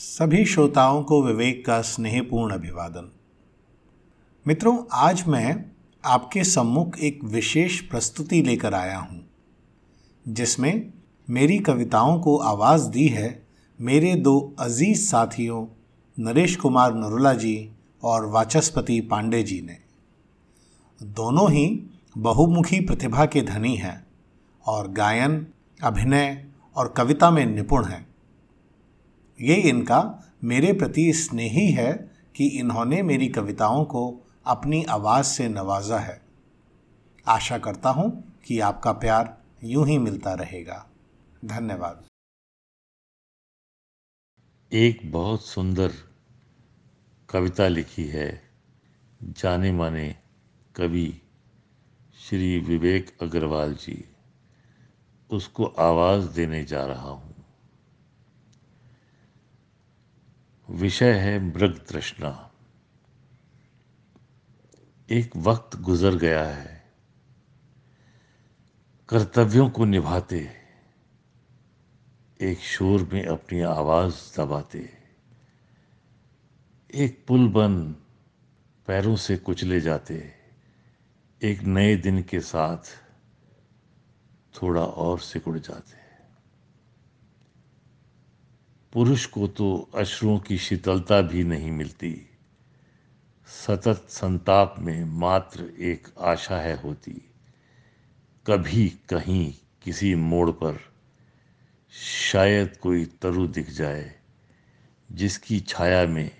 [0.00, 3.10] सभी श्रोताओं को विवेक का स्नेहपूर्ण अभिवादन।
[4.46, 5.64] मित्रों, आज मैं
[6.04, 9.30] आपके सम्मुख एक विशेष प्रस्तुति लेकर आया हूँ,
[10.28, 10.92] जिसमें
[11.30, 13.46] मेरी कविताओं को आवाज़ दी है
[13.80, 15.66] मेरे दो अज़ीज़ साथियों
[16.18, 17.70] नरेश कुमार नरुला जी
[18.02, 19.78] और वाचस्पति पांडे जी ने।
[21.00, 21.82] दोनों ही
[22.18, 24.06] बहुमुखी प्रतिभा के धनी हैं
[24.66, 25.46] और गायन,
[25.84, 28.09] अभिनय और कविता में निपुण हैं।
[29.40, 31.92] ये इनका मेरे प्रति स्नेही है
[32.36, 36.22] कि इन्होंने मेरी कविताओं को अपनी आवाज़ से नवाजा है।
[37.26, 40.90] आशा करता हूँ कि आपका प्यार यूँ ही मिलता रहेगा।
[41.44, 42.04] धन्यवाद।
[44.72, 45.92] एक बहुत सुंदर
[47.30, 48.42] कविता लिखी है,
[49.22, 50.16] जाने माने
[50.76, 51.22] कवि
[52.18, 54.04] श्री विवेक अग्रवाल जी।
[55.30, 57.29] उसको आवाज़ देने जा रहा हूँ।
[60.70, 62.52] विषय है मृग तृष्णा
[65.10, 66.92] एक वक्त गुजर गया है।
[69.08, 70.50] कर्तव्यों को निभाते,
[72.40, 74.98] एक शोर में अपनी आवाज़ दबाते।
[76.94, 77.92] एक पुल बन
[78.86, 80.34] पैरों से कुचले जाते।
[81.42, 82.78] एक नए दिन के साथ
[84.62, 85.99] थोड़ा और सिकुड़ जाते।
[88.92, 92.26] पुरुष को तो अश्रुओं की शीतलता भी नहीं मिलती।
[93.46, 97.12] सतत संताप में मात्र एक आशा है होती।
[98.46, 99.52] कभी कहीं
[99.82, 100.78] किसी मोड़ पर
[101.92, 104.14] शायद कोई तरु दिख जाए,
[105.12, 106.30] जिसकी छाया में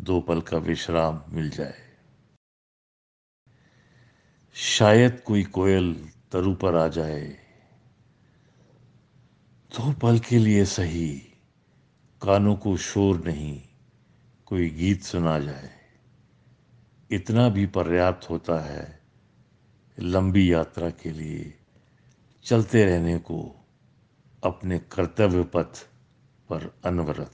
[0.00, 1.82] दो पल का विश्राम मिल जाए।
[4.54, 5.92] शायद कोई कोयल
[6.32, 7.24] तरु पर आ जाए,
[9.72, 11.33] दो पल के लिए सही।
[12.24, 13.62] कानों को शोर नहीं
[14.46, 15.70] कोई गीत सुना जाए।
[17.10, 19.00] इतना भी पर्याप्त होता है
[19.98, 21.52] लंबी यात्रा के लिए
[22.44, 23.40] चलते रहने को
[24.42, 25.82] अपने कर्तव्य पथ
[26.50, 27.30] पर अनवरत।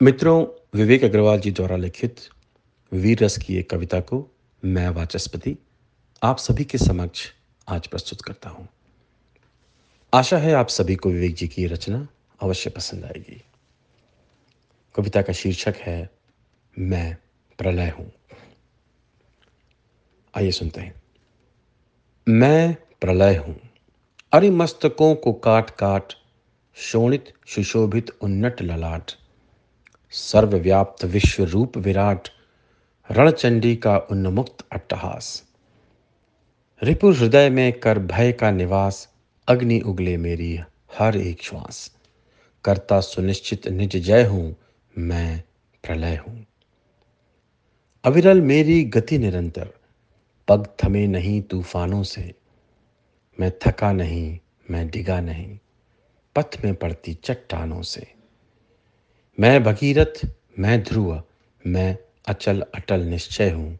[0.00, 2.20] मित्रों, विवेक अग्रवाल जी द्वारा लिखित
[2.92, 4.26] वीर रस की एक कविता को
[4.64, 5.56] मैं वाचस्पति
[6.22, 7.26] आप सभी के समक्ष
[7.68, 8.68] आज प्रस्तुत करता हूँ।
[10.14, 12.08] आशा है आप सभी को विवेक जी की रचना
[12.40, 13.42] अवश्य पसंद आएगी।
[14.94, 16.10] कविता का शीर्षक है,
[16.78, 17.16] मैं
[17.58, 18.12] प्रलय हूँ।
[20.36, 21.02] आइए सुनते हैं।
[22.28, 23.60] मैं प्रलय हूँ।
[24.32, 26.12] अरे मस्तकों को काट काट,
[26.74, 29.10] शोणित सुशोभित उन्नट ललाट,
[30.10, 32.28] सर्वव्याप्त विश्व रूप विराट,
[33.10, 35.44] रणचंडी का उन्मुक्त अट्टहास।
[36.82, 39.15] रिपुर हृदय में कर भय का निवास
[39.48, 40.60] अग्नि उगले मेरी
[40.98, 41.96] हर एक श्वास।
[42.64, 44.56] करता सुनिश्चित निज जय हूँ,
[44.98, 45.42] मैं
[45.84, 46.46] प्रलय हूँ।
[48.04, 49.70] अविरल मेरी गति निरंतर,
[50.48, 52.34] पग थमे नहीं तूफानों से।
[53.40, 54.38] मैं थका नहीं,
[54.70, 55.58] मैं डिगा नहीं,
[56.36, 58.06] पथ में पड़ती चट्टानों से।
[59.40, 60.26] मैं भगीरथ,
[60.58, 61.22] मैं ध्रुव,
[61.66, 61.98] मैं
[62.28, 63.78] अचल अटल निश्चय हूँ,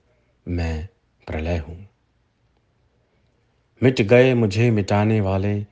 [0.48, 0.88] मैं
[1.26, 1.88] प्रलय हूँ।
[3.82, 5.66] मिट गए मुझे मिटाने वाले।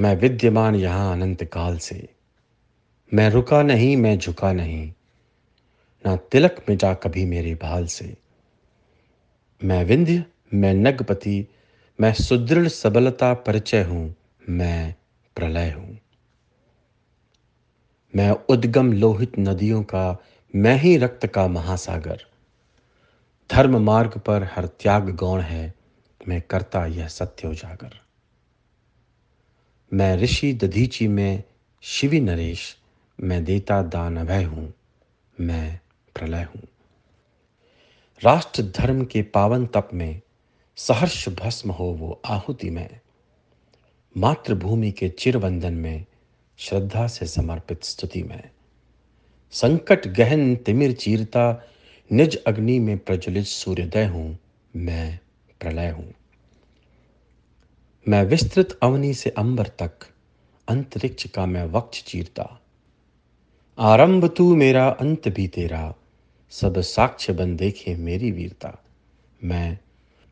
[0.00, 2.08] मैं विद्यमान यहाँ अनंत काल से।
[3.14, 4.92] मैं रुका नहीं, मैं झुका नहीं।
[6.06, 8.16] ना तिलक मिटा कभी मेरे भाल से।
[9.64, 10.24] मैं विंध्य,
[10.54, 11.46] मैं नगपति,
[12.00, 14.14] मैं सुदृढ़ सबलता परिचय हूँ,
[14.48, 14.94] मैं
[15.36, 15.98] प्रलय हूँ।
[18.16, 20.22] मैं उद्गम लोहित नदियों का,
[20.56, 22.18] मैं ही रक्त का महासागर।
[23.50, 25.74] धर्म मार्ग पर हर त्याग गौण है।
[26.28, 28.00] मैं करता यह सत्य उजागर
[29.92, 31.42] मैं ऋषि दधीची में
[31.82, 32.76] शिवी नरेश,
[33.20, 34.74] मैं देता दान अभय हूँ,
[35.40, 35.80] मैं
[36.14, 36.62] प्रलय हूँ।
[38.24, 40.20] राष्ट्र धर्म के पावन तप में
[40.76, 43.00] सहर्ष भस्म हो वो आहुति में।
[44.16, 46.04] मातृभूमि के चिर चिरवंदन में
[46.58, 48.50] श्रद्धा से समर्पित स्तुति में।
[49.52, 51.66] संकट गहन तिमिर चीरता,
[52.12, 54.38] निज अग्नि में प्रज्वलित सूर्योदय हूँ,
[54.76, 55.18] मैं
[55.60, 56.14] प्रलय हूँ।
[58.08, 59.90] मैं विस्तृत अवनी से अंबर तक
[60.68, 62.60] अंतरिक्ष का मैं वक्ष चीरता।
[63.78, 65.94] आरंभ तू मेरा, अंत भी तेरा,
[66.50, 68.84] सब साक्ष्य बन देखे मेरी वीरता।
[69.44, 69.78] मैं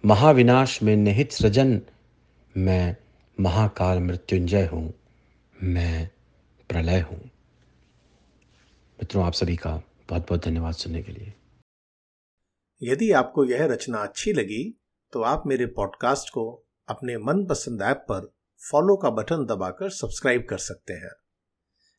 [0.04, 1.80] महाविनाश में निहित सृजन,
[2.56, 2.96] मैं
[3.40, 4.94] महाकाल मृत्युंजय हूँ,
[5.62, 6.10] मैं
[6.68, 7.20] प्रलय हूँ।
[8.98, 9.76] मित्रों, आप सभी का
[10.08, 11.32] बहुत बहुत धन्यवाद सुनने के लिए।
[12.82, 14.74] यदि आपको यह रचना अच्छी लगी
[15.14, 18.34] तो आप मेरे पॉडकास्ट को अपने मनपसंद ऐप पर
[18.70, 21.10] फॉलो का बटन दबाकर सब्सक्राइब कर सकते हैं।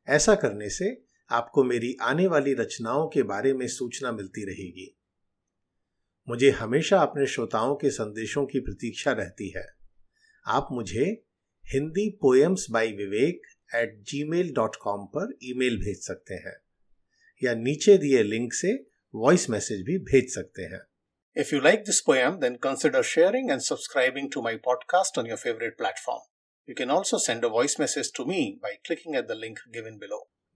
[0.07, 4.97] ऐसा करने से आपको मेरी आने वाली रचनाओं के बारे में सूचना मिलती रहेगी।
[6.29, 9.67] मुझे हमेशा अपने श्रोताओं के संदेशों की प्रतीक्षा रहती है।
[10.47, 11.25] आप मुझे
[11.73, 13.41] Hindi poems by Vivek
[13.75, 16.57] at gmail dot com पर ईमेल भेज सकते हैं
[17.43, 20.81] या नीचे दिए लिंक से वॉइस मैसेज भी भेज सकते हैं।
[21.35, 25.35] If you like this poem, then consider sharing and subscribing to my podcast on your
[25.35, 26.21] favorite platform.
[26.65, 29.99] You can also send a voice message to me by clicking at the link given
[29.99, 30.27] below.